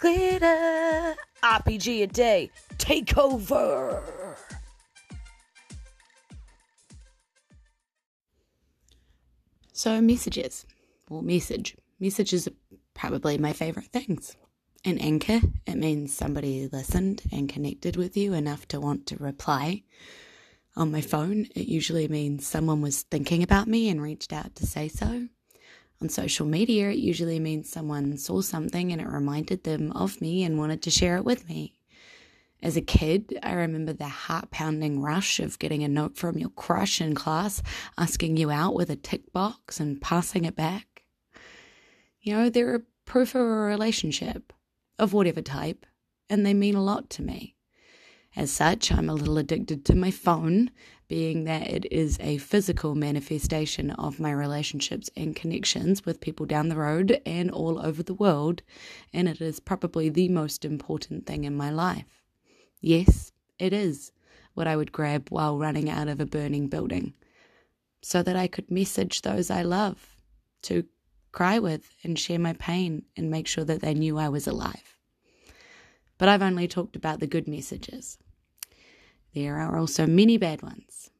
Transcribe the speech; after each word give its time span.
Glitter 0.00 1.16
RPG 1.42 2.02
a 2.02 2.06
day. 2.06 2.50
Take 2.78 3.18
over. 3.18 4.02
So 9.72 10.00
messages, 10.00 10.66
or 11.08 11.22
message. 11.22 11.76
Messages 11.98 12.48
are 12.48 12.52
probably 12.94 13.38
my 13.38 13.52
favorite 13.52 13.86
things. 13.86 14.36
An 14.84 14.98
anchor, 14.98 15.40
it 15.66 15.76
means 15.76 16.14
somebody 16.14 16.68
listened 16.72 17.22
and 17.30 17.48
connected 17.48 17.96
with 17.96 18.16
you 18.16 18.32
enough 18.32 18.66
to 18.68 18.80
want 18.80 19.06
to 19.06 19.16
reply. 19.16 19.82
On 20.76 20.90
my 20.90 21.02
phone, 21.02 21.46
it 21.54 21.66
usually 21.66 22.08
means 22.08 22.46
someone 22.46 22.80
was 22.80 23.02
thinking 23.02 23.42
about 23.42 23.68
me 23.68 23.90
and 23.90 24.00
reached 24.00 24.32
out 24.32 24.54
to 24.56 24.66
say 24.66 24.88
so. 24.88 25.28
On 26.02 26.08
social 26.08 26.46
media, 26.46 26.90
it 26.90 26.98
usually 26.98 27.38
means 27.38 27.68
someone 27.68 28.16
saw 28.16 28.40
something 28.40 28.90
and 28.90 29.00
it 29.02 29.06
reminded 29.06 29.64
them 29.64 29.92
of 29.92 30.20
me 30.20 30.44
and 30.44 30.58
wanted 30.58 30.82
to 30.82 30.90
share 30.90 31.16
it 31.16 31.24
with 31.24 31.46
me. 31.48 31.74
As 32.62 32.76
a 32.76 32.82
kid, 32.82 33.38
I 33.42 33.52
remember 33.52 33.92
the 33.92 34.08
heart 34.08 34.50
pounding 34.50 35.02
rush 35.02 35.40
of 35.40 35.58
getting 35.58 35.82
a 35.82 35.88
note 35.88 36.16
from 36.16 36.38
your 36.38 36.50
crush 36.50 37.00
in 37.00 37.14
class 37.14 37.62
asking 37.98 38.36
you 38.36 38.50
out 38.50 38.74
with 38.74 38.88
a 38.90 38.96
tick 38.96 39.32
box 39.32 39.78
and 39.78 40.00
passing 40.00 40.44
it 40.44 40.56
back. 40.56 41.02
You 42.22 42.34
know, 42.34 42.50
they're 42.50 42.76
a 42.76 42.82
proof 43.04 43.34
of 43.34 43.42
a 43.42 43.44
relationship, 43.44 44.52
of 44.98 45.12
whatever 45.12 45.42
type, 45.42 45.86
and 46.28 46.44
they 46.44 46.54
mean 46.54 46.74
a 46.74 46.82
lot 46.82 47.10
to 47.10 47.22
me. 47.22 47.56
As 48.36 48.52
such, 48.52 48.92
I'm 48.92 49.10
a 49.10 49.14
little 49.14 49.38
addicted 49.38 49.84
to 49.86 49.96
my 49.96 50.12
phone, 50.12 50.70
being 51.08 51.44
that 51.44 51.68
it 51.68 51.90
is 51.90 52.16
a 52.20 52.38
physical 52.38 52.94
manifestation 52.94 53.90
of 53.90 54.20
my 54.20 54.30
relationships 54.30 55.10
and 55.16 55.34
connections 55.34 56.06
with 56.06 56.20
people 56.20 56.46
down 56.46 56.68
the 56.68 56.76
road 56.76 57.20
and 57.26 57.50
all 57.50 57.84
over 57.84 58.04
the 58.04 58.14
world, 58.14 58.62
and 59.12 59.28
it 59.28 59.40
is 59.40 59.58
probably 59.58 60.08
the 60.08 60.28
most 60.28 60.64
important 60.64 61.26
thing 61.26 61.42
in 61.42 61.56
my 61.56 61.70
life. 61.70 62.22
Yes, 62.80 63.32
it 63.58 63.72
is 63.72 64.12
what 64.54 64.68
I 64.68 64.76
would 64.76 64.92
grab 64.92 65.28
while 65.30 65.58
running 65.58 65.90
out 65.90 66.06
of 66.06 66.20
a 66.20 66.26
burning 66.26 66.68
building, 66.68 67.14
so 68.00 68.22
that 68.22 68.36
I 68.36 68.46
could 68.46 68.70
message 68.70 69.22
those 69.22 69.50
I 69.50 69.62
love, 69.62 70.14
to 70.62 70.84
cry 71.32 71.58
with 71.58 71.90
and 72.04 72.16
share 72.16 72.38
my 72.38 72.52
pain 72.52 73.02
and 73.16 73.28
make 73.28 73.48
sure 73.48 73.64
that 73.64 73.80
they 73.80 73.94
knew 73.94 74.18
I 74.18 74.28
was 74.28 74.46
alive. 74.46 74.99
But 76.20 76.28
I've 76.28 76.42
only 76.42 76.68
talked 76.68 76.96
about 76.96 77.18
the 77.18 77.26
good 77.26 77.48
messages. 77.48 78.18
There 79.32 79.56
are 79.56 79.78
also 79.78 80.06
many 80.06 80.36
bad 80.36 80.60
ones 80.60 81.10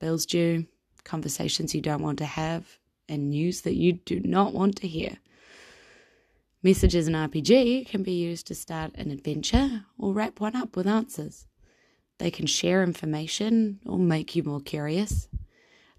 bills 0.00 0.26
due, 0.26 0.66
conversations 1.04 1.76
you 1.76 1.80
don't 1.80 2.02
want 2.02 2.18
to 2.18 2.24
have, 2.24 2.80
and 3.08 3.30
news 3.30 3.60
that 3.60 3.76
you 3.76 3.92
do 3.92 4.18
not 4.18 4.52
want 4.52 4.74
to 4.78 4.88
hear. 4.88 5.18
Messages 6.60 7.06
in 7.06 7.14
RPG 7.14 7.86
can 7.86 8.02
be 8.02 8.14
used 8.14 8.48
to 8.48 8.56
start 8.56 8.90
an 8.96 9.12
adventure 9.12 9.84
or 9.96 10.12
wrap 10.12 10.40
one 10.40 10.56
up 10.56 10.74
with 10.74 10.88
answers. 10.88 11.46
They 12.18 12.32
can 12.32 12.46
share 12.46 12.82
information 12.82 13.78
or 13.86 13.96
make 13.96 14.34
you 14.34 14.42
more 14.42 14.60
curious. 14.60 15.28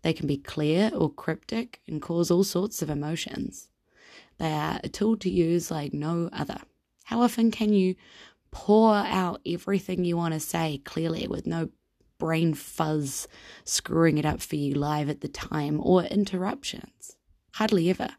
They 0.02 0.12
can 0.12 0.28
be 0.28 0.36
clear 0.36 0.92
or 0.94 1.10
cryptic 1.10 1.80
and 1.88 2.02
cause 2.02 2.30
all 2.30 2.44
sorts 2.44 2.82
of 2.82 2.90
emotions. 2.90 3.70
They 4.38 4.52
are 4.52 4.82
a 4.84 4.90
tool 4.90 5.16
to 5.20 5.30
use 5.30 5.72
like 5.72 5.94
no 5.94 6.30
other. 6.34 6.60
How 7.06 7.22
often 7.22 7.52
can 7.52 7.74
you 7.74 7.96
pour 8.54 8.94
out 8.94 9.42
everything 9.46 10.06
you 10.06 10.16
want 10.16 10.34
to 10.34 10.40
say 10.40 10.80
clearly 10.86 11.28
with 11.28 11.48
no 11.48 11.70
brain 12.20 12.54
fuzz 12.54 13.28
screwing 13.66 14.20
it 14.20 14.26
up 14.26 14.40
for 14.42 14.56
you 14.56 14.76
live 14.76 15.10
at 15.10 15.22
the 15.22 15.28
time 15.28 15.82
or 15.82 16.04
interruptions? 16.04 17.18
Hardly 17.56 17.90
ever. 17.90 18.10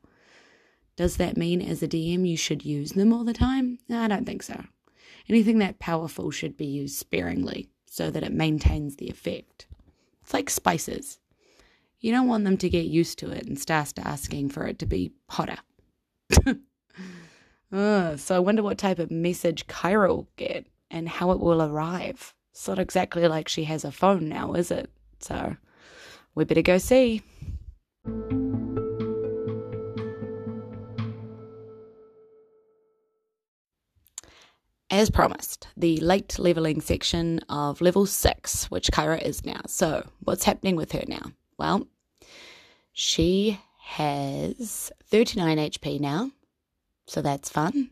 Does 0.97 1.17
that 1.17 1.37
mean 1.37 1.63
as 1.63 1.83
a 1.83 1.89
DM 1.89 2.29
you 2.29 2.37
should 2.37 2.65
use 2.65 2.93
them 2.93 3.13
all 3.13 3.25
the 3.25 3.33
time? 3.33 3.79
I 3.89 4.09
don't 4.09 4.27
think 4.27 4.43
so. 4.43 4.65
Anything 5.29 5.59
that 5.61 5.79
powerful 5.79 6.31
should 6.31 6.57
be 6.57 6.67
used 6.67 6.97
sparingly 6.97 7.69
so 7.87 8.11
that 8.11 8.25
it 8.25 8.33
maintains 8.33 8.97
the 8.97 9.09
effect. 9.09 9.67
It's 10.23 10.35
like 10.35 10.51
spices. 10.51 11.19
You 12.01 12.13
don't 12.13 12.29
want 12.29 12.45
them 12.45 12.59
to 12.59 12.69
get 12.69 12.87
used 12.87 13.19
to 13.21 13.31
it 13.31 13.47
and 13.47 13.59
start 13.59 13.99
asking 13.99 14.51
for 14.51 14.67
it 14.67 14.79
to 14.81 14.87
be 14.87 15.13
hotter. 15.31 15.59
uh, 17.75 18.17
so 18.17 18.37
I 18.37 18.39
wonder 18.39 18.63
what 18.63 18.79
type 18.79 18.99
of 18.99 19.11
message 19.11 19.67
Kyra 19.67 20.09
will 20.09 20.29
get 20.37 20.67
and 20.91 21.09
how 21.09 21.31
it 21.33 21.41
will 21.41 21.63
arrive. 21.63 22.35
It's 22.53 22.69
not 22.69 22.79
exactly 22.79 23.27
like 23.27 23.49
she 23.49 23.65
has 23.65 23.85
a 23.85 23.93
phone 23.93 24.29
now, 24.29 24.55
is 24.55 24.71
it? 24.71 24.91
So 25.21 25.57
we 26.35 26.45
better 26.45 26.63
go 26.63 26.79
see. 26.79 27.23
as 34.95 35.11
promised, 35.11 35.67
the 35.77 35.97
late 35.97 36.39
leveling 36.39 36.81
section 36.81 37.41
of 37.49 37.81
level 37.81 38.07
6, 38.07 38.71
which 38.71 38.93
Kyra 38.93 39.21
is 39.21 39.45
now. 39.45 39.61
So, 39.67 40.09
what's 40.21 40.45
happening 40.45 40.77
with 40.77 40.93
her 40.93 41.03
now? 41.09 41.33
Well, 41.59 41.89
she 42.93 43.59
has 43.81 44.93
39 45.11 45.59
HP 45.59 45.99
now, 45.99 46.31
so 47.07 47.23
that's 47.23 47.49
fun. 47.49 47.91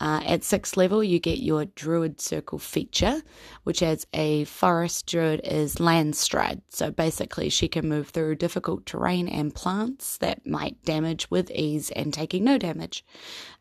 Uh, 0.00 0.20
at 0.24 0.42
6th 0.42 0.76
level, 0.76 1.02
you 1.02 1.18
get 1.18 1.38
your 1.38 1.64
Druid 1.64 2.20
Circle 2.20 2.58
feature, 2.58 3.22
which 3.64 3.82
as 3.82 4.06
a 4.12 4.44
forest 4.44 5.06
druid 5.06 5.40
is 5.44 5.80
land 5.80 6.16
stride. 6.16 6.62
So 6.68 6.90
basically, 6.90 7.48
she 7.48 7.68
can 7.68 7.88
move 7.88 8.08
through 8.08 8.36
difficult 8.36 8.86
terrain 8.86 9.28
and 9.28 9.54
plants 9.54 10.16
that 10.18 10.46
might 10.46 10.82
damage 10.84 11.30
with 11.30 11.50
ease 11.50 11.90
and 11.90 12.12
taking 12.12 12.44
no 12.44 12.58
damage. 12.58 13.04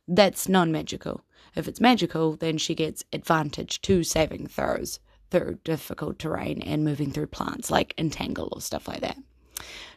That's 0.08 0.50
non 0.50 0.72
magical. 0.72 1.22
If 1.56 1.68
it's 1.68 1.82
magical, 1.82 2.36
then 2.36 2.58
she 2.58 2.76
gets 2.76 3.04
advantage 3.14 3.82
to 3.84 4.04
saving 4.04 4.48
throws 4.48 5.00
through 5.30 5.60
difficult 5.64 6.20
terrain 6.20 6.62
and 6.62 6.84
moving 6.84 7.12
through 7.12 7.28
plants 7.28 7.72
like 7.72 7.94
entangle 7.98 8.50
or 8.52 8.62
stuff 8.62 8.88
like 8.88 9.02
that. 9.02 9.18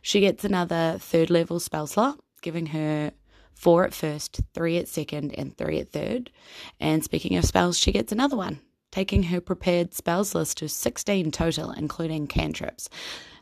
She 0.02 0.20
gets 0.20 0.44
another 0.44 0.96
third 0.98 1.30
level 1.30 1.60
spell 1.60 1.86
slot, 1.86 2.20
giving 2.40 2.66
her 2.66 3.12
four 3.56 3.84
at 3.84 3.94
first, 3.94 4.40
three 4.54 4.76
at 4.76 4.86
second, 4.86 5.34
and 5.36 5.56
three 5.56 5.80
at 5.80 5.90
third. 5.90 6.30
And 6.78 7.02
speaking 7.02 7.36
of 7.36 7.44
spells, 7.44 7.78
she 7.78 7.90
gets 7.90 8.12
another 8.12 8.36
one, 8.36 8.60
taking 8.92 9.24
her 9.24 9.40
prepared 9.40 9.94
spells 9.94 10.34
list 10.34 10.58
to 10.58 10.68
16 10.68 11.30
total, 11.32 11.72
including 11.72 12.26
cantrips. 12.28 12.88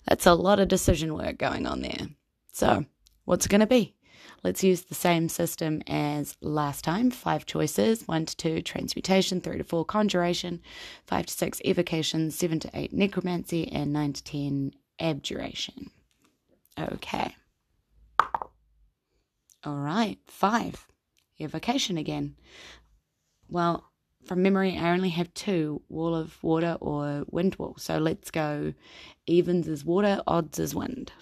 That's 0.06 0.26
a 0.26 0.34
lot 0.34 0.60
of 0.60 0.68
decision 0.68 1.14
work 1.14 1.36
going 1.36 1.66
on 1.66 1.82
there. 1.82 2.08
So, 2.52 2.86
what's 3.24 3.46
it 3.46 3.50
going 3.50 3.60
to 3.60 3.66
be? 3.66 3.94
Let's 4.44 4.62
use 4.62 4.82
the 4.82 4.94
same 4.94 5.28
system 5.28 5.82
as 5.86 6.36
last 6.40 6.84
time. 6.84 7.10
Five 7.10 7.46
choices, 7.46 8.06
one 8.06 8.26
to 8.26 8.36
two 8.36 8.62
transmutation, 8.62 9.40
three 9.40 9.58
to 9.58 9.64
four 9.64 9.84
conjuration, 9.84 10.60
five 11.06 11.26
to 11.26 11.32
six 11.32 11.60
evocation, 11.64 12.30
seven 12.30 12.60
to 12.60 12.70
eight 12.74 12.92
necromancy, 12.92 13.70
and 13.72 13.92
nine 13.92 14.12
to 14.12 14.22
ten 14.22 14.72
abjuration. 15.00 15.90
Okay. 16.78 17.34
All 19.64 19.76
right, 19.76 20.18
five. 20.26 20.86
Evocation 21.38 21.96
again. 21.96 22.36
Well, 23.48 23.90
from 24.24 24.42
memory, 24.42 24.76
I 24.76 24.90
only 24.90 25.10
have 25.10 25.32
two 25.32 25.82
wall 25.88 26.14
of 26.14 26.42
water 26.42 26.76
or 26.80 27.24
wind 27.30 27.56
wall. 27.56 27.74
So 27.78 27.98
let's 27.98 28.30
go 28.30 28.74
evens 29.26 29.66
is 29.68 29.84
water, 29.84 30.20
odds 30.26 30.58
is 30.58 30.74
wind. 30.74 31.12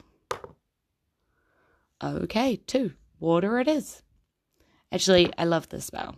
Okay, 2.03 2.56
two 2.66 2.92
water 3.20 3.60
it 3.60 3.69
is. 3.69 4.03
Actually, 4.91 5.32
I 5.38 5.44
love 5.44 5.69
this 5.69 5.86
spell, 5.86 6.16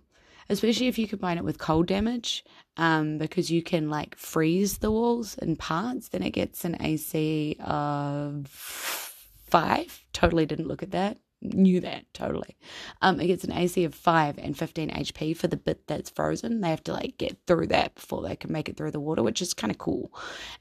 especially 0.49 0.89
if 0.89 0.99
you 0.99 1.07
combine 1.07 1.37
it 1.37 1.45
with 1.45 1.59
cold 1.59 1.87
damage, 1.87 2.43
um, 2.77 3.19
because 3.19 3.51
you 3.51 3.63
can 3.63 3.91
like 3.91 4.17
freeze 4.17 4.79
the 4.79 4.91
walls 4.91 5.37
in 5.39 5.57
parts. 5.57 6.09
Then 6.09 6.23
it 6.23 6.31
gets 6.31 6.65
an 6.65 6.81
AC 6.81 7.57
of 7.61 8.49
five. 8.49 10.05
Totally 10.13 10.47
didn't 10.47 10.69
look 10.69 10.83
at 10.83 10.93
that. 10.93 11.19
Knew 11.45 11.81
that 11.81 12.13
totally. 12.15 12.57
Um, 13.03 13.21
it 13.21 13.27
gets 13.27 13.45
an 13.45 13.53
AC 13.53 13.85
of 13.85 13.95
five 13.95 14.39
and 14.39 14.57
15 14.57 14.91
HP 14.91 15.37
for 15.37 15.47
the 15.47 15.57
bit 15.57 15.87
that's 15.87 16.11
frozen. 16.11 16.61
They 16.61 16.71
have 16.71 16.85
to 16.85 16.93
like 16.93 17.19
get 17.19 17.37
through 17.47 17.67
that 17.69 17.95
before 17.95 18.23
they 18.23 18.35
can 18.35 18.51
make 18.51 18.69
it 18.69 18.77
through 18.77 18.93
the 18.93 19.01
water, 19.01 19.23
which 19.23 19.43
is 19.43 19.55
kind 19.55 19.71
of 19.71 19.79
cool. 19.79 20.13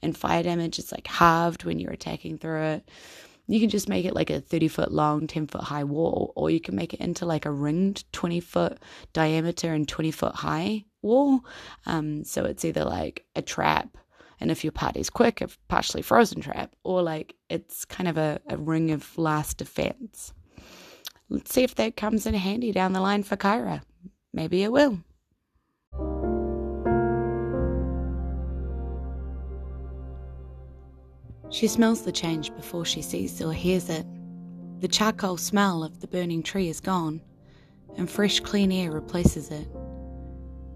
And 0.02 0.18
fire 0.18 0.44
damage 0.44 0.80
is 0.80 0.92
like 0.92 1.08
halved 1.08 1.64
when 1.64 1.80
you're 1.80 1.92
attacking 1.92 2.38
through 2.38 2.62
it 2.64 2.90
you 3.48 3.60
can 3.60 3.70
just 3.70 3.90
make 3.90 4.06
it 4.06 4.16
like 4.16 4.30
a 4.30 4.42
30 4.42 4.68
foot 4.70 4.92
long, 4.92 5.28
10 5.28 5.48
foot 5.48 5.62
high 5.62 5.84
wall, 5.84 6.32
or 6.36 6.50
you 6.50 6.62
can 6.62 6.76
make 6.76 6.94
it 6.94 7.02
into 7.02 7.26
like 7.26 7.46
a 7.46 7.52
ringed 7.52 8.06
20 8.14 8.40
foot 8.40 8.80
diameter 9.12 9.74
and 9.74 9.88
20 9.88 10.12
foot 10.12 10.36
high 10.36 10.86
wall. 11.02 11.46
Um, 11.86 12.24
so 12.24 12.46
it's 12.46 12.64
either 12.64 12.86
like 12.86 13.26
a 13.36 13.42
trap, 13.42 13.98
and 14.40 14.50
if 14.50 14.64
your 14.64 14.72
party's 14.72 15.10
quick, 15.10 15.42
a 15.42 15.50
partially 15.68 16.02
frozen 16.02 16.42
trap, 16.42 16.76
or 16.84 17.02
like 17.02 17.36
it's 17.50 17.86
kind 17.86 18.08
of 18.08 18.18
a, 18.18 18.40
a 18.48 18.58
ring 18.58 18.92
of 18.92 19.18
last 19.18 19.58
defense. 19.58 20.34
Let's 21.34 21.52
see 21.52 21.64
if 21.64 21.74
that 21.76 21.98
comes 21.98 22.28
in 22.28 22.36
handy 22.36 22.72
down 22.72 22.94
the 22.94 23.02
line 23.02 23.24
for 23.24 23.36
Kyra. 23.36 23.82
Maybe 24.36 24.62
it 24.62 24.72
will. 24.72 25.00
She 31.50 31.68
smells 31.68 32.04
the 32.04 32.12
change 32.12 32.56
before 32.56 32.86
she 32.86 33.02
sees 33.02 33.42
or 33.42 33.52
hears 33.52 33.90
it. 33.90 34.06
The 34.82 34.88
charcoal 34.88 35.38
smell 35.38 35.84
of 35.84 36.02
the 36.02 36.08
burning 36.08 36.44
tree 36.44 36.70
is 36.70 36.80
gone, 36.80 37.20
and 37.98 38.08
fresh, 38.08 38.40
clean 38.40 38.72
air 38.72 38.92
replaces 38.92 39.50
it. 39.50 39.68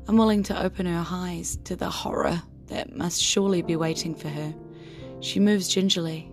Unwilling 0.07 0.41
to 0.41 0.59
open 0.59 0.87
her 0.87 1.05
eyes 1.07 1.59
to 1.65 1.75
the 1.75 1.89
horror 1.89 2.41
that 2.65 2.95
must 2.95 3.21
surely 3.21 3.61
be 3.61 3.75
waiting 3.75 4.15
for 4.15 4.29
her, 4.29 4.55
she 5.19 5.39
moves 5.39 5.67
gingerly, 5.67 6.31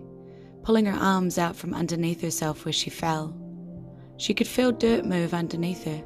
pulling 0.63 0.87
her 0.87 0.99
arms 0.99 1.37
out 1.37 1.55
from 1.55 1.75
underneath 1.75 2.21
herself 2.21 2.65
where 2.65 2.73
she 2.73 2.89
fell. 2.89 3.39
She 4.17 4.33
could 4.33 4.47
feel 4.47 4.71
dirt 4.71 5.05
move 5.05 5.33
underneath 5.33 5.83
her, 5.85 6.03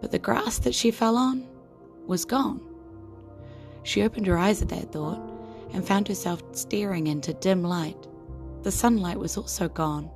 but 0.00 0.10
the 0.10 0.18
grass 0.18 0.58
that 0.60 0.74
she 0.74 0.90
fell 0.90 1.16
on 1.16 1.46
was 2.06 2.24
gone. 2.24 2.60
She 3.82 4.02
opened 4.02 4.26
her 4.26 4.38
eyes 4.38 4.62
at 4.62 4.68
that 4.70 4.92
thought 4.92 5.20
and 5.72 5.86
found 5.86 6.08
herself 6.08 6.42
staring 6.52 7.06
into 7.06 7.32
dim 7.34 7.62
light. 7.62 7.96
The 8.62 8.70
sunlight 8.70 9.18
was 9.18 9.36
also 9.36 9.68
gone, 9.68 10.10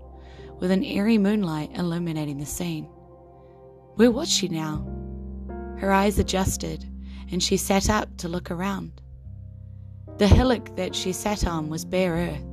with 0.59 0.71
an 0.71 0.85
eerie 0.85 1.19
moonlight 1.19 1.71
illuminating 1.75 2.39
the 2.39 2.47
scene. 2.47 2.85
Where 3.95 4.11
was 4.11 4.29
she 4.31 4.49
now? 4.49 4.87
Her 5.79 5.93
eyes 5.93 6.19
adjusted, 6.19 6.85
and 7.31 7.43
she 7.43 7.57
sat 7.57 7.89
up 7.89 8.17
to 8.19 8.29
look 8.29 8.51
around. 8.51 9.01
The 10.19 10.27
hillock 10.27 10.77
that 10.77 10.95
she 10.95 11.13
sat 11.13 11.47
on 11.47 11.69
was 11.71 11.85
bare 11.85 12.13
earth, 12.13 12.45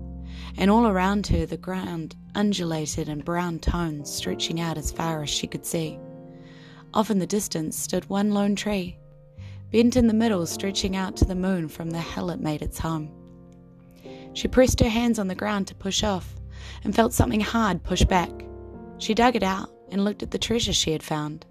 and 0.58 0.72
all 0.72 0.88
around 0.88 1.28
her 1.28 1.46
the 1.46 1.58
ground 1.58 2.16
undulated 2.34 3.08
in 3.08 3.20
brown 3.20 3.60
tones 3.60 4.12
stretching 4.12 4.60
out 4.60 4.78
as 4.78 4.92
far 4.92 5.22
as 5.22 5.30
she 5.30 5.48
could 5.48 5.66
see. 5.66 6.00
Off 6.94 7.12
in 7.12 7.20
the 7.20 7.28
distance 7.28 7.78
stood 7.78 8.10
one 8.10 8.32
lone 8.32 8.56
tree, 8.56 8.98
bent 9.72 9.96
in 9.96 10.08
the 10.08 10.14
middle, 10.14 10.46
stretching 10.46 10.96
out 10.96 11.16
to 11.16 11.26
the 11.26 11.36
moon 11.36 11.68
from 11.68 11.92
the 11.92 12.02
hill 12.02 12.32
it 12.32 12.40
made 12.40 12.62
its 12.62 12.80
home. 12.80 13.12
She 14.34 14.48
pressed 14.48 14.80
her 14.80 14.90
hands 14.90 15.20
on 15.20 15.28
the 15.28 15.36
ground 15.36 15.68
to 15.68 15.76
push 15.76 16.04
off 16.04 16.36
and 16.84 16.96
felt 16.96 17.14
something 17.14 17.40
hard 17.40 17.84
push 17.84 18.04
back. 18.04 18.32
She 18.98 19.14
dug 19.14 19.36
it 19.36 19.44
out 19.44 19.70
and 19.92 20.04
looked 20.04 20.24
at 20.24 20.32
the 20.32 20.40
treasure 20.40 20.74
she 20.74 20.92
had 20.92 21.04
found. 21.04 21.46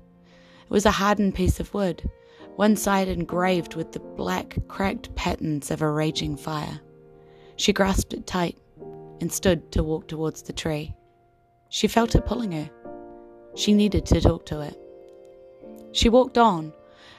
It 0.64 0.70
was 0.70 0.86
a 0.86 0.90
hardened 0.90 1.34
piece 1.34 1.60
of 1.60 1.72
wood, 1.72 2.08
one 2.56 2.74
side 2.74 3.06
engraved 3.06 3.76
with 3.76 3.92
the 3.92 4.00
black, 4.00 4.56
cracked 4.66 5.14
patterns 5.14 5.70
of 5.70 5.80
a 5.80 5.90
raging 5.90 6.36
fire. 6.36 6.80
She 7.56 7.72
grasped 7.72 8.12
it 8.12 8.26
tight 8.26 8.58
and 9.20 9.32
stood 9.32 9.70
to 9.72 9.82
walk 9.82 10.08
towards 10.08 10.42
the 10.42 10.52
tree. 10.52 10.94
She 11.68 11.88
felt 11.88 12.14
it 12.14 12.26
pulling 12.26 12.52
her. 12.52 12.70
She 13.54 13.72
needed 13.72 14.06
to 14.06 14.20
talk 14.20 14.46
to 14.46 14.60
it. 14.60 14.78
She 15.92 16.08
walked 16.08 16.38
on, 16.38 16.72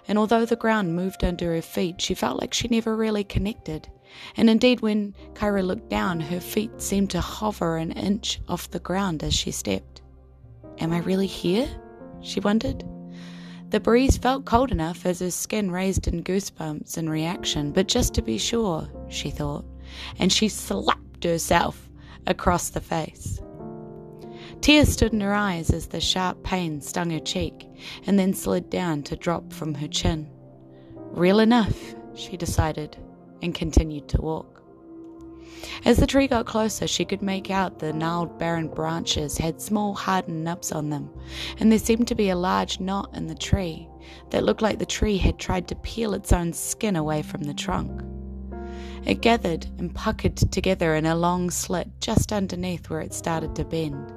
and 0.07 0.17
although 0.17 0.45
the 0.45 0.55
ground 0.55 0.95
moved 0.95 1.23
under 1.23 1.53
her 1.55 1.61
feet, 1.61 1.99
she 1.99 2.13
felt 2.13 2.39
like 2.39 2.53
she 2.53 2.67
never 2.67 2.95
really 2.95 3.23
connected. 3.23 3.89
And 4.37 4.49
indeed, 4.49 4.81
when 4.81 5.15
Kyra 5.33 5.65
looked 5.65 5.89
down, 5.89 6.19
her 6.19 6.39
feet 6.39 6.81
seemed 6.81 7.09
to 7.11 7.21
hover 7.21 7.77
an 7.77 7.91
inch 7.91 8.39
off 8.47 8.69
the 8.69 8.79
ground 8.79 9.23
as 9.23 9.33
she 9.33 9.51
stepped. 9.51 10.01
Am 10.79 10.93
I 10.93 10.99
really 10.99 11.27
here? 11.27 11.67
she 12.21 12.39
wondered. 12.39 12.83
The 13.69 13.79
breeze 13.79 14.17
felt 14.17 14.45
cold 14.45 14.71
enough 14.71 15.05
as 15.05 15.19
her 15.19 15.31
skin 15.31 15.71
raised 15.71 16.07
in 16.07 16.23
goosebumps 16.23 16.97
in 16.97 17.09
reaction, 17.09 17.71
but 17.71 17.87
just 17.87 18.13
to 18.13 18.21
be 18.21 18.37
sure, 18.37 18.87
she 19.09 19.29
thought, 19.29 19.65
and 20.19 20.31
she 20.31 20.47
slapped 20.47 21.23
herself 21.23 21.86
across 22.27 22.69
the 22.69 22.81
face. 22.81 23.41
Tears 24.61 24.89
stood 24.89 25.13
in 25.13 25.21
her 25.21 25.33
eyes 25.33 25.69
as 25.71 25.87
the 25.87 26.01
sharp 26.01 26.43
pain 26.43 26.81
stung 26.81 27.09
her 27.11 27.19
cheek 27.19 27.67
and 28.05 28.17
then 28.19 28.33
slid 28.33 28.69
down 28.69 29.03
to 29.03 29.15
drop 29.15 29.51
from 29.53 29.73
her 29.75 29.87
chin. 29.87 30.29
Real 31.11 31.39
enough, 31.39 31.95
she 32.15 32.37
decided, 32.37 32.97
and 33.41 33.55
continued 33.55 34.07
to 34.09 34.21
walk. 34.21 34.57
As 35.85 35.97
the 35.97 36.07
tree 36.07 36.27
got 36.27 36.45
closer, 36.45 36.87
she 36.87 37.05
could 37.05 37.21
make 37.21 37.49
out 37.49 37.79
the 37.79 37.93
gnarled 37.93 38.37
barren 38.37 38.67
branches 38.67 39.37
had 39.37 39.61
small 39.61 39.93
hardened 39.93 40.43
nubs 40.43 40.71
on 40.71 40.89
them, 40.89 41.09
and 41.59 41.71
there 41.71 41.79
seemed 41.79 42.07
to 42.09 42.15
be 42.15 42.29
a 42.29 42.35
large 42.35 42.79
knot 42.79 43.09
in 43.15 43.27
the 43.27 43.35
tree 43.35 43.87
that 44.29 44.43
looked 44.43 44.61
like 44.61 44.79
the 44.79 44.85
tree 44.85 45.17
had 45.17 45.39
tried 45.39 45.67
to 45.67 45.75
peel 45.75 46.13
its 46.13 46.33
own 46.33 46.53
skin 46.53 46.95
away 46.95 47.21
from 47.21 47.43
the 47.43 47.53
trunk. 47.53 48.01
It 49.07 49.21
gathered 49.21 49.65
and 49.79 49.95
puckered 49.95 50.35
together 50.35 50.93
in 50.93 51.05
a 51.05 51.15
long 51.15 51.49
slit 51.49 51.87
just 52.01 52.33
underneath 52.33 52.89
where 52.89 52.99
it 52.99 53.13
started 53.13 53.55
to 53.55 53.63
bend. 53.63 54.13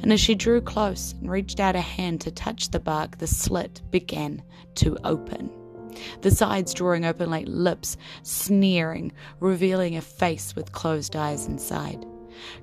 And 0.00 0.10
as 0.10 0.20
she 0.20 0.34
drew 0.34 0.62
close 0.62 1.12
and 1.20 1.30
reached 1.30 1.60
out 1.60 1.76
a 1.76 1.80
hand 1.80 2.22
to 2.22 2.30
touch 2.30 2.70
the 2.70 2.80
bark, 2.80 3.18
the 3.18 3.26
slit 3.26 3.82
began 3.90 4.42
to 4.76 4.96
open 5.04 5.50
the 6.22 6.30
sides 6.30 6.72
drawing 6.72 7.04
open 7.04 7.30
like 7.30 7.44
lips, 7.46 7.98
sneering, 8.22 9.12
revealing 9.40 9.96
a 9.96 10.00
face 10.00 10.56
with 10.56 10.72
closed 10.72 11.14
eyes 11.14 11.46
inside. 11.46 12.04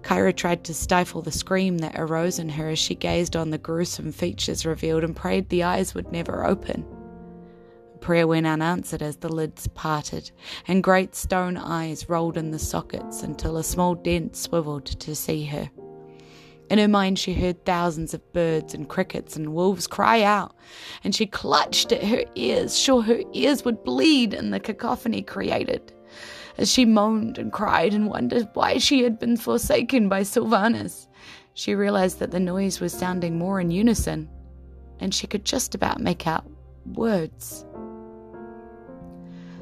Kyra 0.01 0.35
tried 0.35 0.63
to 0.63 0.73
stifle 0.73 1.21
the 1.21 1.31
scream 1.31 1.77
that 1.77 1.99
arose 1.99 2.39
in 2.39 2.49
her 2.49 2.69
as 2.69 2.79
she 2.79 2.95
gazed 2.95 3.35
on 3.35 3.51
the 3.51 3.59
gruesome 3.59 4.11
features 4.11 4.65
revealed 4.65 5.03
and 5.03 5.15
prayed 5.15 5.49
the 5.49 5.63
eyes 5.63 5.93
would 5.93 6.11
never 6.11 6.43
open. 6.43 6.83
Prayer 8.01 8.27
went 8.27 8.47
unanswered 8.47 9.01
as 9.01 9.17
the 9.17 9.29
lids 9.29 9.67
parted, 9.67 10.31
and 10.67 10.83
great 10.83 11.15
stone 11.15 11.57
eyes 11.57 12.09
rolled 12.09 12.37
in 12.37 12.51
the 12.51 12.59
sockets 12.59 13.23
until 13.23 13.57
a 13.57 13.63
small 13.63 13.95
dent 13.95 14.35
swiveled 14.35 14.85
to 14.85 15.15
see 15.15 15.45
her. 15.45 15.69
In 16.69 16.77
her 16.77 16.87
mind, 16.87 17.17
she 17.17 17.33
heard 17.33 17.65
thousands 17.65 18.13
of 18.13 18.33
birds 18.33 18.73
and 18.73 18.87
crickets 18.87 19.35
and 19.35 19.53
wolves 19.53 19.87
cry 19.87 20.21
out, 20.21 20.55
and 21.03 21.15
she 21.15 21.25
clutched 21.25 21.91
at 21.91 22.03
her 22.03 22.23
ears, 22.35 22.77
sure 22.77 23.01
her 23.01 23.21
ears 23.33 23.65
would 23.65 23.83
bleed 23.83 24.33
in 24.33 24.51
the 24.51 24.59
cacophony 24.59 25.21
created. 25.21 25.91
As 26.57 26.71
she 26.71 26.85
moaned 26.85 27.37
and 27.37 27.51
cried 27.51 27.93
and 27.93 28.09
wondered 28.09 28.49
why 28.53 28.77
she 28.77 29.03
had 29.03 29.17
been 29.17 29.37
forsaken 29.37 30.09
by 30.09 30.23
Silvanus, 30.23 31.07
she 31.53 31.73
realized 31.73 32.19
that 32.19 32.31
the 32.31 32.39
noise 32.39 32.79
was 32.79 32.93
sounding 32.93 33.37
more 33.37 33.59
in 33.59 33.71
unison, 33.71 34.29
and 34.99 35.13
she 35.13 35.25
could 35.25 35.45
just 35.45 35.73
about 35.73 35.99
make 35.99 36.27
out 36.27 36.45
words. 36.85 37.65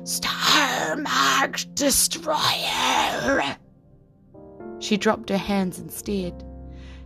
Star 0.07 0.95
marked 0.95 1.75
destroyer! 1.75 3.57
She 4.79 4.95
dropped 4.95 5.29
her 5.29 5.37
hands 5.37 5.79
and 5.79 5.91
stared. 5.91 6.45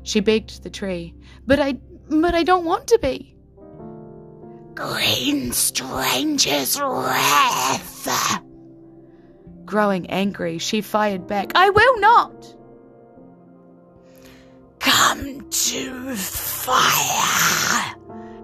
She 0.03 0.19
begged 0.19 0.61
the 0.61 0.69
tree, 0.69 1.15
But 1.47 1.59
I 1.59 1.79
but 2.09 2.35
I 2.35 2.43
don't 2.43 2.63
want 2.63 2.85
to 2.89 2.99
be. 2.99 3.35
Green 4.75 5.51
stranger's 5.51 6.79
wrath. 6.79 8.39
Growing 9.65 10.07
angry, 10.11 10.59
she 10.59 10.81
fired 10.81 11.25
back, 11.25 11.53
I 11.55 11.71
will 11.71 11.99
not. 11.99 12.55
Come 14.77 15.49
to 15.49 16.15
fire. 16.15 17.95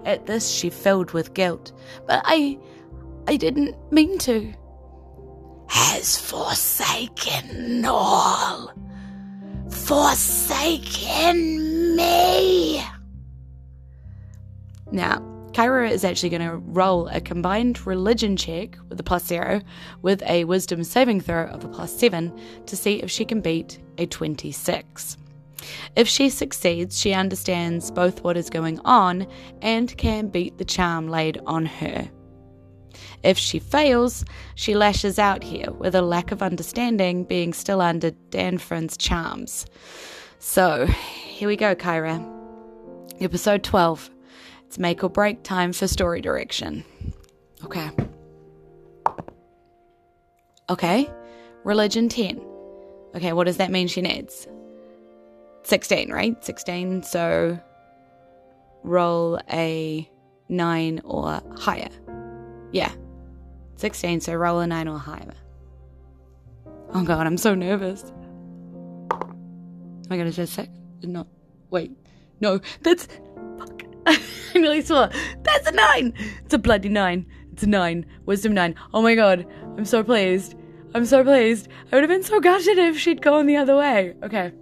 At 0.04 0.26
this, 0.26 0.50
she 0.50 0.68
filled 0.68 1.12
with 1.12 1.34
guilt. 1.34 1.70
But 2.08 2.22
I. 2.24 2.58
I 3.28 3.36
didn't 3.36 3.76
mean 3.92 4.18
to. 4.20 4.54
Has 5.68 6.16
forsaken 6.16 7.84
all 7.84 8.72
forsaken 9.88 11.36
me. 11.96 12.82
Now, 14.90 15.18
Kyra 15.52 15.90
is 15.90 16.04
actually 16.04 16.30
going 16.30 16.48
to 16.48 16.56
roll 16.56 17.08
a 17.08 17.20
combined 17.20 17.86
religion 17.86 18.36
check 18.36 18.78
with 18.88 19.00
a 19.00 19.02
plus 19.02 19.26
zero 19.26 19.60
with 20.02 20.22
a 20.22 20.44
wisdom 20.44 20.84
saving 20.84 21.20
throw 21.20 21.44
of 21.48 21.64
a 21.64 21.68
plus 21.68 21.94
seven 21.94 22.32
to 22.66 22.76
see 22.76 23.02
if 23.02 23.10
she 23.10 23.24
can 23.24 23.40
beat 23.40 23.78
a 23.98 24.06
26. 24.06 25.16
If 25.96 26.06
she 26.08 26.30
succeeds, 26.30 26.98
she 27.00 27.12
understands 27.12 27.90
both 27.90 28.22
what 28.22 28.36
is 28.36 28.48
going 28.48 28.78
on 28.86 29.26
and 29.62 29.96
can 29.98 30.28
beat 30.28 30.56
the 30.56 30.64
charm 30.64 31.08
laid 31.08 31.40
on 31.46 31.66
her. 31.66 32.10
If 33.22 33.38
she 33.38 33.58
fails, 33.58 34.24
she 34.54 34.74
lashes 34.74 35.18
out 35.18 35.42
here, 35.42 35.70
with 35.72 35.94
a 35.94 36.02
lack 36.02 36.30
of 36.32 36.42
understanding 36.42 37.24
being 37.24 37.52
still 37.52 37.80
under 37.80 38.12
Danfrin's 38.30 38.96
charms. 38.96 39.66
So, 40.38 40.86
here 40.86 41.48
we 41.48 41.56
go, 41.56 41.74
Kyra. 41.74 42.24
Episode 43.20 43.64
12. 43.64 44.10
It's 44.66 44.78
make 44.78 45.02
or 45.02 45.10
break 45.10 45.42
time 45.42 45.72
for 45.72 45.88
story 45.88 46.20
direction. 46.20 46.84
Okay. 47.64 47.90
Okay. 50.70 51.10
Religion 51.64 52.08
10. 52.08 52.40
Okay, 53.16 53.32
what 53.32 53.44
does 53.44 53.56
that 53.56 53.70
mean 53.70 53.88
she 53.88 54.02
needs? 54.02 54.46
16, 55.64 56.12
right? 56.12 56.42
16, 56.44 57.02
so 57.02 57.58
roll 58.84 59.40
a 59.50 60.08
9 60.48 61.00
or 61.04 61.42
higher. 61.56 61.88
Yeah, 62.70 62.92
16, 63.78 64.20
so 64.20 64.34
roll 64.34 64.58
a 64.58 64.66
9 64.66 64.88
or 64.88 64.98
higher. 64.98 65.34
Oh 66.92 67.04
god, 67.04 67.26
I'm 67.26 67.36
so 67.36 67.54
nervous. 67.54 68.12
Oh, 69.12 69.32
my 70.10 70.16
god, 70.16 70.26
is 70.26 70.36
that 70.36 70.48
six? 70.48 70.68
No. 71.02 71.26
Wait. 71.70 71.92
No, 72.40 72.60
that's. 72.82 73.06
Fuck. 73.58 73.84
I 74.06 74.18
nearly 74.54 74.82
saw. 74.82 75.08
That's 75.42 75.68
a 75.68 75.72
9! 75.72 76.12
It's 76.44 76.54
a 76.54 76.58
bloody 76.58 76.88
9. 76.88 77.24
It's 77.52 77.62
a 77.62 77.68
9. 77.68 78.06
Wisdom 78.26 78.52
9. 78.54 78.74
Oh 78.92 79.02
my 79.02 79.14
god, 79.14 79.46
I'm 79.76 79.84
so 79.84 80.02
pleased. 80.02 80.56
I'm 80.94 81.06
so 81.06 81.22
pleased. 81.22 81.68
I 81.92 81.96
would 81.96 82.02
have 82.02 82.10
been 82.10 82.24
so 82.24 82.40
gutted 82.40 82.78
if 82.78 82.98
she'd 82.98 83.22
gone 83.22 83.46
the 83.46 83.56
other 83.56 83.76
way. 83.76 84.14
Okay. 84.24 84.52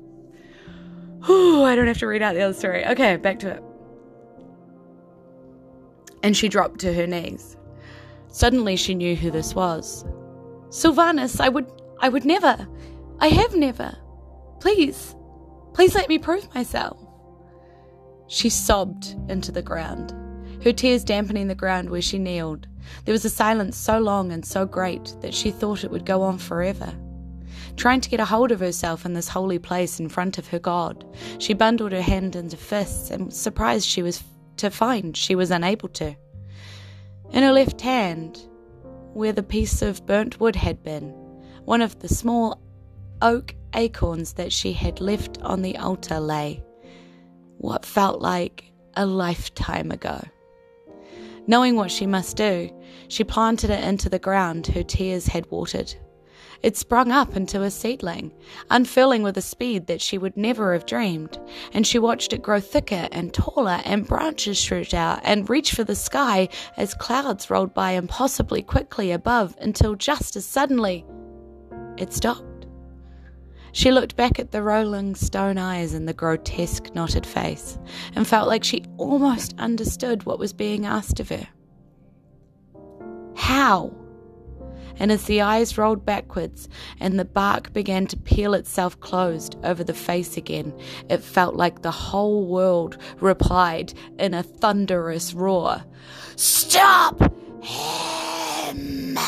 Whew, 1.24 1.62
I 1.62 1.74
don't 1.74 1.86
have 1.86 1.98
to 1.98 2.06
read 2.06 2.20
out 2.20 2.34
the 2.34 2.42
other 2.42 2.54
story. 2.54 2.84
Okay, 2.86 3.16
back 3.16 3.38
to 3.40 3.50
it. 3.50 3.62
And 6.22 6.36
she 6.36 6.48
dropped 6.48 6.80
to 6.80 6.92
her 6.92 7.06
knees. 7.06 7.56
Suddenly 8.36 8.76
she 8.76 8.94
knew 8.94 9.16
who 9.16 9.30
this 9.30 9.54
was. 9.54 10.04
Silvanus, 10.68 11.40
I 11.40 11.48
would 11.48 11.72
I 12.00 12.10
would 12.10 12.26
never. 12.26 12.68
I 13.18 13.28
have 13.28 13.56
never. 13.56 13.96
Please, 14.60 15.16
please 15.72 15.94
let 15.94 16.10
me 16.10 16.18
prove 16.18 16.54
myself. 16.54 17.00
She 18.26 18.50
sobbed 18.50 19.16
into 19.30 19.52
the 19.52 19.62
ground, 19.62 20.14
her 20.62 20.72
tears 20.74 21.02
dampening 21.02 21.48
the 21.48 21.54
ground 21.54 21.88
where 21.88 22.02
she 22.02 22.18
kneeled. 22.18 22.68
There 23.06 23.14
was 23.14 23.24
a 23.24 23.30
silence 23.30 23.78
so 23.78 23.98
long 23.98 24.30
and 24.32 24.44
so 24.44 24.66
great 24.66 25.16
that 25.22 25.32
she 25.32 25.50
thought 25.50 25.82
it 25.82 25.90
would 25.90 26.04
go 26.04 26.20
on 26.20 26.36
forever. 26.36 26.92
Trying 27.76 28.02
to 28.02 28.10
get 28.10 28.20
a 28.20 28.26
hold 28.26 28.52
of 28.52 28.60
herself 28.60 29.06
in 29.06 29.14
this 29.14 29.30
holy 29.30 29.58
place 29.58 29.98
in 29.98 30.10
front 30.10 30.36
of 30.36 30.48
her 30.48 30.58
God, 30.58 31.06
she 31.38 31.54
bundled 31.54 31.92
her 31.92 32.02
hand 32.02 32.36
into 32.36 32.58
fists 32.58 33.10
and 33.10 33.24
was 33.24 33.36
surprised 33.40 33.88
she 33.88 34.02
was 34.02 34.22
to 34.58 34.68
find 34.70 35.16
she 35.16 35.34
was 35.34 35.50
unable 35.50 35.88
to. 35.88 36.14
In 37.32 37.42
her 37.42 37.52
left 37.52 37.80
hand, 37.80 38.38
where 39.12 39.32
the 39.32 39.42
piece 39.42 39.82
of 39.82 40.06
burnt 40.06 40.40
wood 40.40 40.56
had 40.56 40.82
been, 40.82 41.10
one 41.64 41.82
of 41.82 41.98
the 41.98 42.08
small 42.08 42.60
oak 43.22 43.54
acorns 43.74 44.34
that 44.34 44.52
she 44.52 44.72
had 44.72 45.00
left 45.00 45.40
on 45.42 45.62
the 45.62 45.76
altar 45.76 46.20
lay, 46.20 46.62
what 47.58 47.84
felt 47.84 48.20
like 48.20 48.72
a 48.94 49.06
lifetime 49.06 49.90
ago. 49.90 50.20
Knowing 51.46 51.76
what 51.76 51.90
she 51.90 52.06
must 52.06 52.36
do, 52.36 52.70
she 53.08 53.22
planted 53.22 53.70
it 53.70 53.84
into 53.84 54.08
the 54.08 54.18
ground 54.18 54.66
her 54.68 54.82
tears 54.82 55.26
had 55.26 55.50
watered. 55.50 55.94
It 56.66 56.76
sprung 56.76 57.12
up 57.12 57.36
into 57.36 57.62
a 57.62 57.70
seedling, 57.70 58.32
unfurling 58.70 59.22
with 59.22 59.36
a 59.36 59.40
speed 59.40 59.86
that 59.86 60.00
she 60.00 60.18
would 60.18 60.36
never 60.36 60.72
have 60.72 60.84
dreamed, 60.84 61.38
and 61.72 61.86
she 61.86 62.00
watched 62.00 62.32
it 62.32 62.42
grow 62.42 62.58
thicker 62.58 63.06
and 63.12 63.32
taller, 63.32 63.80
and 63.84 64.04
branches 64.04 64.58
shoot 64.58 64.92
out 64.92 65.20
and 65.22 65.48
reach 65.48 65.70
for 65.70 65.84
the 65.84 65.94
sky 65.94 66.48
as 66.76 66.92
clouds 66.92 67.50
rolled 67.50 67.72
by 67.72 67.92
impossibly 67.92 68.62
quickly 68.62 69.12
above 69.12 69.56
until 69.60 69.94
just 69.94 70.34
as 70.34 70.44
suddenly 70.44 71.06
it 71.98 72.12
stopped. 72.12 72.66
She 73.70 73.92
looked 73.92 74.16
back 74.16 74.40
at 74.40 74.50
the 74.50 74.64
rolling 74.64 75.14
stone 75.14 75.58
eyes 75.58 75.94
and 75.94 76.08
the 76.08 76.14
grotesque 76.14 76.92
knotted 76.96 77.26
face 77.26 77.78
and 78.16 78.26
felt 78.26 78.48
like 78.48 78.64
she 78.64 78.82
almost 78.96 79.54
understood 79.58 80.26
what 80.26 80.40
was 80.40 80.52
being 80.52 80.84
asked 80.84 81.20
of 81.20 81.28
her. 81.28 81.46
How? 83.36 83.94
And 84.98 85.12
as 85.12 85.24
the 85.24 85.42
eyes 85.42 85.76
rolled 85.76 86.06
backwards 86.06 86.68
and 87.00 87.18
the 87.18 87.24
bark 87.24 87.72
began 87.72 88.06
to 88.08 88.16
peel 88.16 88.54
itself 88.54 88.98
closed 89.00 89.56
over 89.62 89.84
the 89.84 89.94
face 89.94 90.36
again, 90.36 90.72
it 91.08 91.22
felt 91.22 91.54
like 91.54 91.82
the 91.82 91.90
whole 91.90 92.46
world 92.46 92.96
replied 93.20 93.92
in 94.18 94.34
a 94.34 94.42
thunderous 94.42 95.34
roar 95.34 95.84
Stop 96.36 97.20
him! 97.62 99.18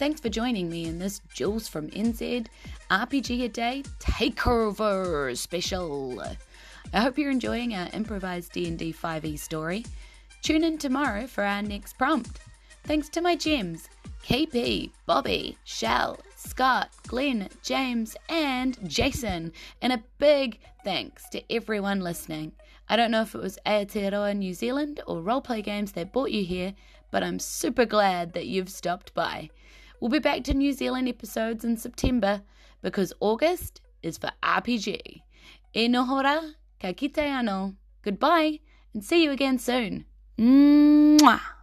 Thanks 0.00 0.18
for 0.18 0.30
joining 0.30 0.70
me 0.70 0.86
in 0.86 0.98
this 0.98 1.20
Jules 1.34 1.68
from 1.68 1.90
NZ 1.90 2.46
RPG 2.90 3.44
a 3.44 3.48
Day 3.48 3.82
Takeover 3.98 5.36
special. 5.36 6.22
I 6.92 7.00
hope 7.00 7.18
you're 7.18 7.30
enjoying 7.30 7.72
our 7.72 7.88
improvised 7.92 8.52
D&D 8.52 8.92
5e 8.92 9.38
story. 9.38 9.84
Tune 10.42 10.64
in 10.64 10.76
tomorrow 10.76 11.28
for 11.28 11.44
our 11.44 11.62
next 11.62 11.96
prompt. 11.96 12.40
Thanks 12.82 13.08
to 13.10 13.20
my 13.20 13.36
gems, 13.36 13.88
KP, 14.26 14.90
Bobby, 15.06 15.56
Shell, 15.62 16.18
Scott, 16.34 16.90
Glenn, 17.06 17.48
James, 17.62 18.16
and 18.28 18.76
Jason. 18.88 19.52
And 19.82 19.92
a 19.92 20.02
big 20.18 20.58
thanks 20.82 21.28
to 21.28 21.42
everyone 21.52 22.00
listening. 22.00 22.50
I 22.88 22.96
don't 22.96 23.12
know 23.12 23.22
if 23.22 23.36
it 23.36 23.40
was 23.40 23.58
Aotearoa 23.66 24.36
New 24.36 24.52
Zealand 24.52 25.00
or 25.06 25.22
roleplay 25.22 25.62
games 25.62 25.92
that 25.92 26.12
brought 26.12 26.32
you 26.32 26.44
here, 26.44 26.74
but 27.12 27.22
I'm 27.22 27.38
super 27.38 27.84
glad 27.84 28.32
that 28.32 28.46
you've 28.46 28.68
stopped 28.68 29.14
by. 29.14 29.50
We'll 30.00 30.10
be 30.10 30.18
back 30.18 30.42
to 30.44 30.54
New 30.54 30.72
Zealand 30.72 31.06
episodes 31.06 31.64
in 31.64 31.76
September 31.76 32.42
because 32.82 33.12
August 33.20 33.80
is 34.02 34.18
for 34.18 34.32
RPG. 34.42 35.22
E 35.72 35.88
noho 35.88 36.24
rā, 36.24 36.54
ka 36.80 36.92
kite 36.92 37.22
ano. 37.22 37.76
Goodbye 38.02 38.60
and 38.94 39.04
see 39.04 39.22
you 39.22 39.30
again 39.30 39.58
soon. 39.58 40.04
Mwah. 40.38 41.59